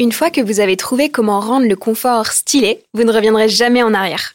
[0.00, 3.82] Une fois que vous avez trouvé comment rendre le confort stylé, vous ne reviendrez jamais
[3.82, 4.32] en arrière.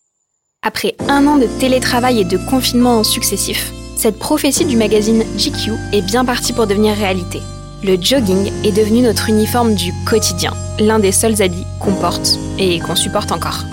[0.61, 6.03] Après un an de télétravail et de confinement successifs, cette prophétie du magazine GQ est
[6.03, 7.39] bien partie pour devenir réalité.
[7.83, 12.79] Le jogging est devenu notre uniforme du quotidien, l'un des seuls habits qu'on porte et
[12.79, 13.63] qu'on supporte encore.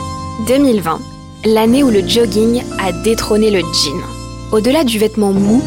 [0.46, 0.98] 2020,
[1.44, 4.00] l'année où le jogging a détrôné le jean.
[4.50, 5.62] Au-delà du vêtement mou,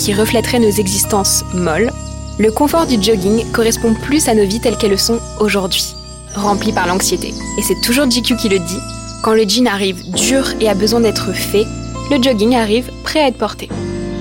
[0.00, 1.92] qui reflèterait nos existences molles,
[2.38, 5.94] le confort du jogging correspond plus à nos vies telles qu'elles le sont aujourd'hui,
[6.34, 7.34] remplies par l'anxiété.
[7.58, 8.78] Et c'est toujours GQ qui le dit,
[9.22, 11.66] quand le jean arrive dur et a besoin d'être fait,
[12.10, 13.68] le jogging arrive prêt à être porté.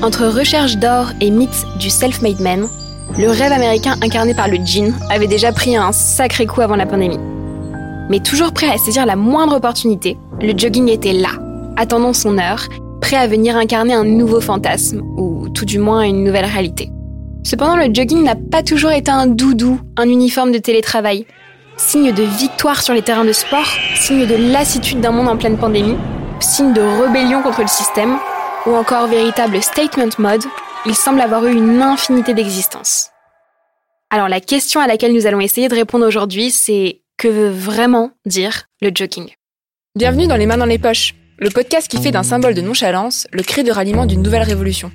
[0.02, 2.68] Entre recherche d'or et mythe du self-made man,
[3.18, 6.86] le rêve américain incarné par le jean avait déjà pris un sacré coup avant la
[6.86, 7.20] pandémie.
[8.10, 11.32] Mais toujours prêt à saisir la moindre opportunité, le jogging était là,
[11.78, 12.68] attendant son heure,
[13.02, 16.92] prêt à venir incarner un nouveau fantasme, ou tout du moins une nouvelle réalité.
[17.44, 21.26] Cependant, le jogging n'a pas toujours été un doudou, un uniforme de télétravail.
[21.78, 25.58] Signe de victoire sur les terrains de sport, signe de lassitude d'un monde en pleine
[25.58, 25.98] pandémie,
[26.42, 28.18] signe de rébellion contre le système,
[28.66, 30.44] ou encore véritable statement mode,
[30.86, 33.10] il semble avoir eu une infinité d'existences.
[34.10, 38.12] Alors la question à laquelle nous allons essayer de répondre aujourd'hui, c'est que veut vraiment
[38.26, 39.30] dire le jogging?
[39.96, 43.28] Bienvenue dans Les mains dans les poches, le podcast qui fait d'un symbole de nonchalance
[43.32, 44.92] le cri de ralliement d'une nouvelle révolution.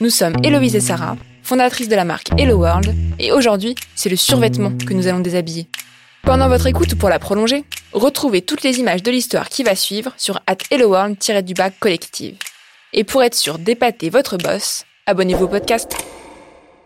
[0.00, 1.16] Nous sommes Héloïse et Sarah,
[1.50, 5.66] fondatrices de la marque Hello World, et aujourd'hui, c'est le survêtement que nous allons déshabiller.
[6.22, 9.74] Pendant votre écoute ou pour la prolonger, retrouvez toutes les images de l'histoire qui va
[9.74, 12.36] suivre sur at helloworld-du-bas collective.
[12.92, 15.96] Et pour être sûr d'épater votre boss, abonnez-vous au podcast.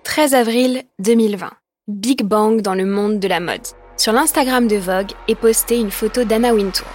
[0.05, 1.51] 13 avril 2020.
[1.87, 3.67] Big Bang dans le monde de la mode.
[3.99, 6.89] Sur l'Instagram de Vogue est postée une photo d'Anna Wintour.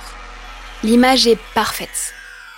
[0.83, 2.15] L'image est parfaite.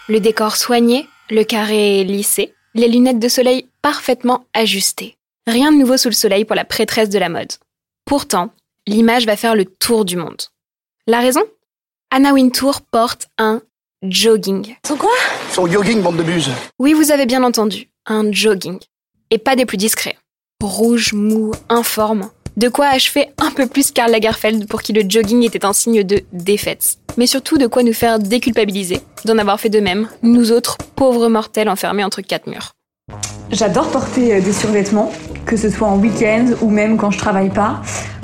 [0.08, 5.18] Le décor soigné, le carré lissé, les lunettes de soleil parfaitement ajustées.
[5.48, 7.52] Rien de nouveau sous le soleil pour la prêtresse de la mode.
[8.06, 8.52] Pourtant,
[8.88, 10.42] l'image va faire le tour du monde.
[11.08, 11.44] La raison?
[12.12, 13.62] Anna Wintour porte un
[14.04, 14.76] jogging.
[14.86, 15.12] Son quoi?
[15.52, 16.50] Son jogging, bande de buse.
[16.80, 18.80] Oui, vous avez bien entendu, un jogging.
[19.30, 20.18] Et pas des plus discrets.
[20.62, 22.30] Rouge, mou, informe.
[22.62, 26.04] De quoi achever un peu plus Karl Lagerfeld pour qui le jogging était un signe
[26.04, 27.00] de défaite.
[27.18, 31.28] Mais surtout de quoi nous faire déculpabiliser d'en avoir fait de même, nous autres pauvres
[31.28, 32.74] mortels enfermés entre quatre murs.
[33.50, 35.12] J'adore porter euh, des survêtements,
[35.48, 37.82] que ce soit en week-end ou même quand je travaille pas.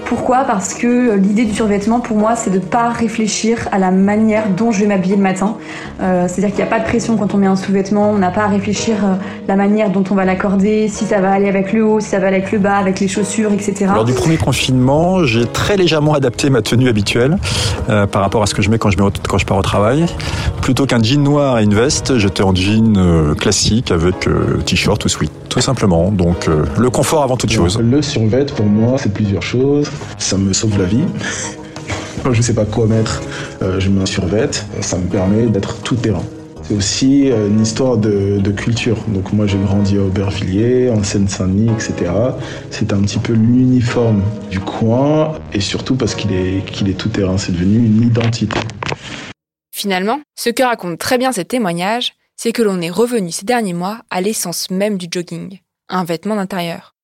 [0.09, 0.45] Pourquoi?
[0.45, 4.49] Parce que euh, l'idée du survêtement pour moi c'est de pas réfléchir à la manière
[4.49, 5.55] dont je vais m'habiller le matin.
[6.01, 8.29] Euh, C'est-à-dire qu'il n'y a pas de pression quand on met un sous-vêtement, on n'a
[8.31, 9.13] pas à réfléchir euh,
[9.47, 12.19] la manière dont on va l'accorder, si ça va aller avec le haut, si ça
[12.19, 13.87] va aller avec le bas, avec les chaussures, etc.
[13.93, 17.37] Lors du premier confinement, j'ai très légèrement adapté ma tenue habituelle
[17.89, 19.57] euh, par rapport à ce que je mets quand je, mets au- quand je pars
[19.57, 20.05] au travail.
[20.61, 25.03] Plutôt qu'un jean noir et une veste, j'étais en jean euh, classique avec euh, t-shirt
[25.03, 26.11] ou sweat, tout simplement.
[26.11, 27.77] Donc euh, le confort avant toute chose.
[27.81, 29.89] Le survêt, pour moi, c'est plusieurs choses.
[30.17, 31.05] Ça me sauve la vie.
[32.23, 33.21] Quand je sais pas quoi mettre,
[33.61, 34.49] euh, je mets un survêt.
[34.81, 36.23] Ça me permet d'être tout terrain.
[36.63, 38.97] C'est aussi euh, une histoire de, culture.
[39.07, 42.11] Donc moi, j'ai grandi à Aubervilliers, en Seine-Saint-Denis, etc.
[42.71, 47.37] C'est un petit peu l'uniforme du coin, et surtout parce qu'il est, est tout terrain.
[47.37, 48.59] C'est devenu une identité.
[49.73, 53.73] Finalement, ce que raconte très bien ces témoignages, c'est que l'on est revenu ces derniers
[53.73, 56.96] mois à l'essence même du jogging, un vêtement d'intérieur.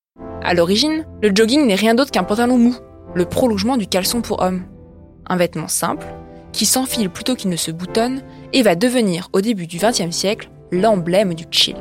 [0.43, 2.75] À l'origine, le jogging n'est rien d'autre qu'un pantalon mou,
[3.15, 4.63] le prolongement du caleçon pour homme.
[5.25, 6.05] Un vêtement simple,
[6.51, 8.21] qui s'enfile plutôt qu'il ne se boutonne,
[8.51, 11.77] et va devenir, au début du XXe siècle, l'emblème du chill.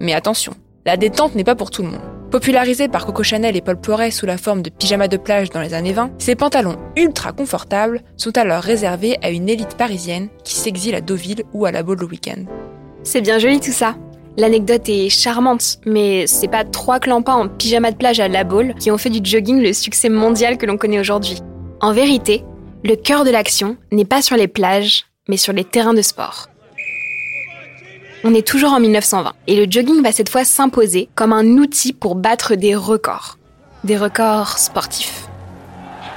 [0.00, 0.54] Mais attention,
[0.86, 2.00] la détente n'est pas pour tout le monde.
[2.30, 5.60] Popularisés par Coco Chanel et Paul Poiret sous la forme de pyjama de plage dans
[5.60, 10.54] les années 20, ces pantalons ultra confortables sont alors réservés à une élite parisienne qui
[10.54, 12.44] s'exile à Deauville ou à la Baule le week-end.
[13.04, 13.96] C'est bien joli tout ça.
[14.38, 18.74] L'anecdote est charmante, mais c'est pas trois clampins en pyjama de plage à la Baule
[18.78, 21.38] qui ont fait du jogging le succès mondial que l'on connaît aujourd'hui.
[21.80, 22.44] En vérité,
[22.84, 26.48] le cœur de l'action n'est pas sur les plages, mais sur les terrains de sport.
[28.24, 31.94] On est toujours en 1920 et le jogging va cette fois s'imposer comme un outil
[31.94, 33.38] pour battre des records.
[33.84, 35.28] Des records sportifs.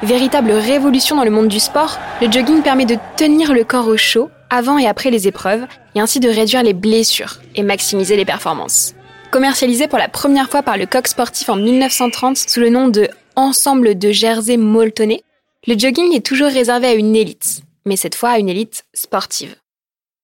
[0.03, 3.95] Véritable révolution dans le monde du sport, le jogging permet de tenir le corps au
[3.95, 5.65] chaud avant et après les épreuves
[5.95, 8.95] et ainsi de réduire les blessures et maximiser les performances.
[9.31, 13.09] Commercialisé pour la première fois par le coq sportif en 1930 sous le nom de
[13.35, 15.23] Ensemble de Jersey Moltonné,
[15.67, 19.55] le jogging est toujours réservé à une élite, mais cette fois à une élite sportive.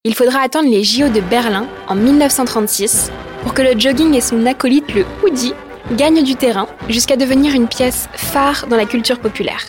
[0.04, 3.10] Il faudra attendre les JO de Berlin en 1936
[3.42, 5.54] pour que le jogging et son acolyte, le hoodie,
[5.92, 9.66] gagnent du terrain jusqu'à devenir une pièce phare dans la culture populaire.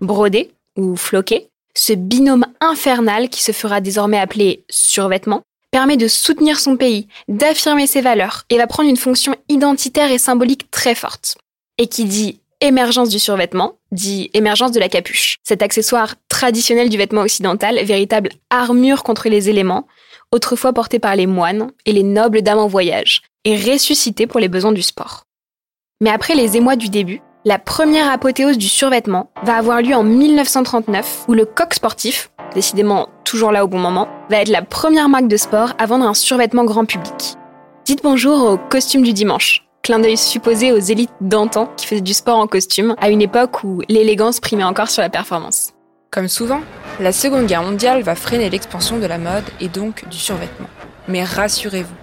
[0.00, 6.58] Brodé ou floqué, ce binôme infernal qui se fera désormais appeler survêtement permet de soutenir
[6.58, 11.38] son pays, d'affirmer ses valeurs et va prendre une fonction identitaire et symbolique très forte.
[11.76, 16.96] Et qui dit émergence du survêtement, dit émergence de la capuche, cet accessoire traditionnel du
[16.96, 19.86] vêtement occidental, véritable armure contre les éléments,
[20.32, 24.48] autrefois porté par les moines et les nobles dames en voyage, et ressuscité pour les
[24.48, 25.22] besoins du sport.
[26.00, 30.02] Mais après les émois du début, la première apothéose du survêtement va avoir lieu en
[30.02, 35.08] 1939, où le coq sportif, décidément toujours là au bon moment, va être la première
[35.08, 37.36] marque de sport à vendre un survêtement grand public.
[37.86, 42.12] Dites bonjour au costume du dimanche, clin d'œil supposé aux élites d'antan qui faisaient du
[42.12, 45.72] sport en costume, à une époque où l'élégance primait encore sur la performance.
[46.10, 46.60] Comme souvent,
[47.00, 50.68] la Seconde Guerre mondiale va freiner l'expansion de la mode et donc du survêtement.
[51.08, 51.94] Mais rassurez-vous,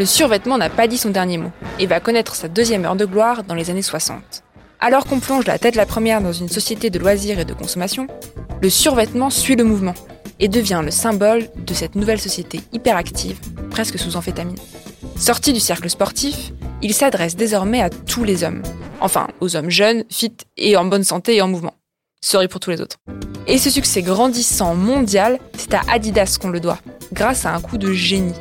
[0.00, 3.04] le survêtement n'a pas dit son dernier mot et va connaître sa deuxième heure de
[3.04, 4.42] gloire dans les années 60.
[4.82, 8.06] Alors qu'on plonge la tête la première dans une société de loisirs et de consommation,
[8.62, 9.92] le survêtement suit le mouvement
[10.38, 13.38] et devient le symbole de cette nouvelle société hyperactive,
[13.70, 14.56] presque sous amphétamine.
[15.16, 18.62] Sorti du cercle sportif, il s'adresse désormais à tous les hommes.
[19.02, 21.74] Enfin, aux hommes jeunes, fit et en bonne santé et en mouvement.
[22.22, 22.96] Sorry pour tous les autres.
[23.46, 26.78] Et ce succès grandissant mondial, c'est à Adidas qu'on le doit,
[27.12, 28.34] grâce à un coup de génie.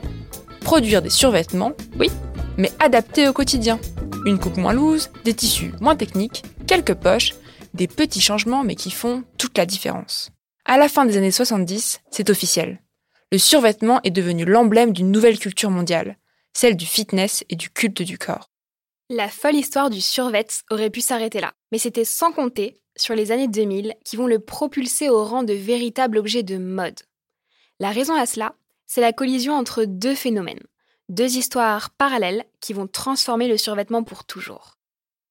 [0.62, 2.10] Produire des survêtements, oui,
[2.56, 3.78] mais adaptés au quotidien.
[4.26, 7.36] Une coupe moins loose, des tissus moins techniques, quelques poches,
[7.74, 10.32] des petits changements mais qui font toute la différence.
[10.66, 12.82] À la fin des années 70, c'est officiel.
[13.32, 16.18] Le survêtement est devenu l'emblème d'une nouvelle culture mondiale,
[16.54, 18.50] celle du fitness et du culte du corps.
[19.10, 23.32] La folle histoire du survêt aurait pu s'arrêter là, mais c'était sans compter sur les
[23.32, 27.00] années 2000 qui vont le propulser au rang de véritable objet de mode.
[27.80, 28.56] La raison à cela,
[28.86, 30.64] c'est la collision entre deux phénomènes,
[31.10, 34.78] deux histoires parallèles qui vont transformer le survêtement pour toujours.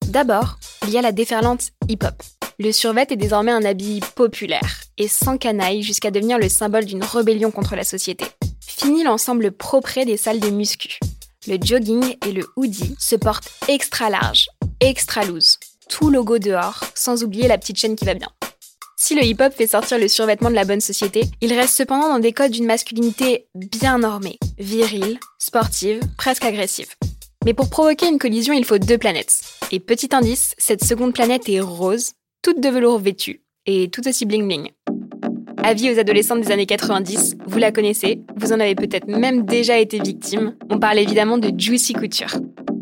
[0.09, 2.23] D'abord, il y a la déferlante hip-hop.
[2.59, 7.05] Le survêt est désormais un habit populaire et sans canaille jusqu'à devenir le symbole d'une
[7.05, 8.27] rébellion contre la société.
[8.61, 10.99] Fini l'ensemble propre des salles de muscu.
[11.47, 14.49] Le jogging et le hoodie se portent extra large,
[14.81, 15.59] extra loose,
[15.89, 18.29] tout logo dehors, sans oublier la petite chaîne qui va bien.
[19.01, 22.19] Si le hip-hop fait sortir le survêtement de la bonne société, il reste cependant dans
[22.19, 26.89] des codes d'une masculinité bien normée, virile, sportive, presque agressive.
[27.45, 29.39] Mais pour provoquer une collision, il faut deux planètes.
[29.71, 34.27] Et petit indice, cette seconde planète est rose, toute de velours vêtue, et tout aussi
[34.27, 34.73] bling bling.
[35.63, 39.79] Avis aux adolescentes des années 90, vous la connaissez, vous en avez peut-être même déjà
[39.79, 40.57] été victime.
[40.71, 42.35] On parle évidemment de Juicy Couture.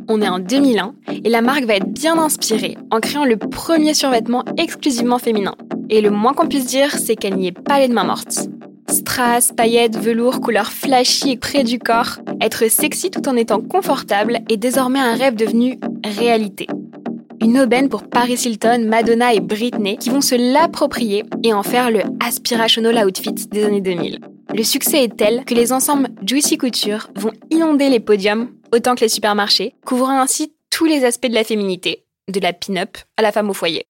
[0.08, 3.92] On est en 2001 et la marque va être bien inspirée en créant le premier
[3.92, 5.56] survêtement exclusivement féminin.
[5.88, 8.48] Et le moins qu'on puisse dire, c'est qu'elle n'y est pas les mains mortes.
[8.88, 14.40] Strass, paillettes, velours, couleurs flashy et près du corps, être sexy tout en étant confortable
[14.48, 16.66] est désormais un rêve devenu réalité.
[17.40, 21.90] Une aubaine pour Paris Hilton, Madonna et Britney qui vont se l'approprier et en faire
[21.90, 24.20] le aspirational outfit des années 2000.
[24.54, 29.02] Le succès est tel que les ensembles Juicy Couture vont inonder les podiums autant que
[29.02, 33.32] les supermarchés, couvrant ainsi tous les aspects de la féminité, de la pin-up à la
[33.32, 33.86] femme au foyer.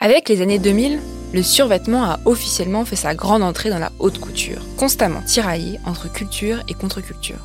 [0.00, 1.00] Avec les années 2000,
[1.36, 6.10] le survêtement a officiellement fait sa grande entrée dans la haute couture, constamment tiraillé entre
[6.10, 7.36] culture et contre-culture.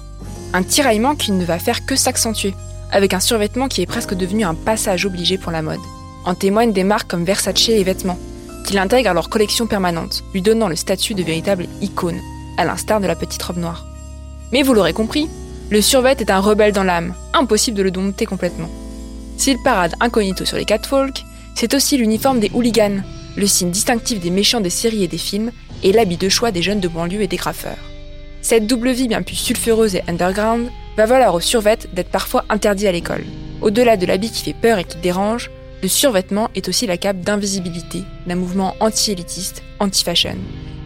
[0.54, 2.54] Un tiraillement qui ne va faire que s'accentuer,
[2.90, 5.82] avec un survêtement qui est presque devenu un passage obligé pour la mode.
[6.24, 8.18] En témoignent des marques comme Versace et Vêtements,
[8.66, 12.22] qui l'intègrent à leur collection permanente, lui donnant le statut de véritable icône,
[12.58, 13.86] à l'instar de la petite robe noire.
[14.54, 15.28] Mais vous l'aurez compris,
[15.70, 18.70] le survêt est un rebelle dans l'âme, impossible de le dompter complètement.
[19.36, 23.04] S'il parade incognito sur les catwalks, c'est aussi l'uniforme des hooligans,
[23.36, 25.52] le signe distinctif des méchants des séries et des films,
[25.84, 27.78] et l'habit de choix des jeunes de banlieue et des graffeurs.
[28.42, 32.88] Cette double vie bien plus sulfureuse et underground va valoir au survêt d'être parfois interdit
[32.88, 33.24] à l'école.
[33.62, 37.22] Au-delà de l'habit qui fait peur et qui dérange, le survêtement est aussi la cape
[37.22, 40.38] d'invisibilité d'un mouvement anti-élitiste, anti-fashion,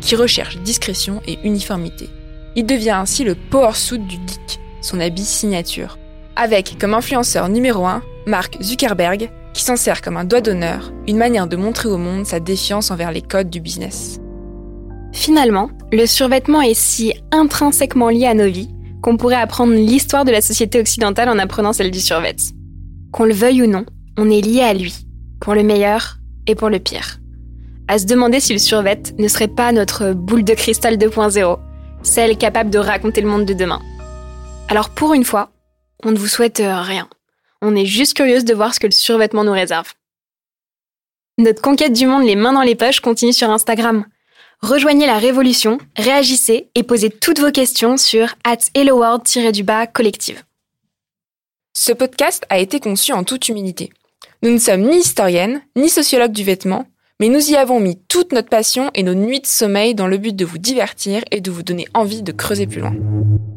[0.01, 2.09] qui recherche discrétion et uniformité.
[2.55, 5.97] Il devient ainsi le power suit du geek, son habit signature.
[6.35, 11.17] Avec comme influenceur numéro 1 Mark Zuckerberg, qui s'en sert comme un doigt d'honneur, une
[11.17, 14.19] manière de montrer au monde sa défiance envers les codes du business.
[15.13, 20.31] Finalement, le survêtement est si intrinsèquement lié à nos vies qu'on pourrait apprendre l'histoire de
[20.31, 22.35] la société occidentale en apprenant celle du survêt.
[23.13, 23.85] Qu'on le veuille ou non,
[24.17, 25.07] on est lié à lui,
[25.39, 27.19] pour le meilleur et pour le pire.
[27.87, 31.59] À se demander si le survêt ne serait pas notre boule de cristal 2.0,
[32.03, 33.79] celle capable de raconter le monde de demain.
[34.67, 35.51] Alors pour une fois,
[36.03, 37.07] on ne vous souhaite rien.
[37.67, 39.91] On est juste curieuse de voir ce que le survêtement nous réserve.
[41.39, 44.05] Notre conquête du monde les mains dans les poches continue sur Instagram.
[44.61, 50.43] Rejoignez la révolution, réagissez et posez toutes vos questions sur at helloworld-du-bas collective.
[51.73, 53.91] Ce podcast a été conçu en toute humilité.
[54.43, 56.85] Nous ne sommes ni historiennes, ni sociologues du vêtement,
[57.19, 60.19] mais nous y avons mis toute notre passion et nos nuits de sommeil dans le
[60.19, 62.93] but de vous divertir et de vous donner envie de creuser plus loin.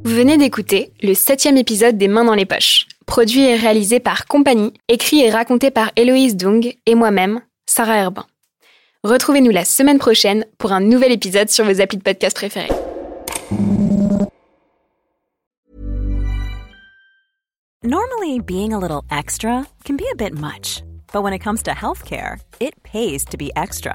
[0.04, 4.26] Vous venez d'écouter le septième épisode des Mains dans les poches, produit et réalisé par
[4.26, 8.26] Compagnie, écrit et raconté par Héloïse Dung et moi-même, Sarah Herbin.
[9.02, 12.68] Retrouvez-nous la semaine prochaine pour un nouvel épisode sur vos applis de podcast préférés.
[17.82, 21.70] Normally, being a little extra can be a bit much, but when it comes to
[21.70, 23.94] healthcare, it pays to be extra.